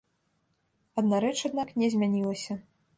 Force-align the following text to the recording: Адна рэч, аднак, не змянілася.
Адна 1.01 1.21
рэч, 1.27 1.37
аднак, 1.51 1.69
не 1.83 1.87
змянілася. 1.97 2.63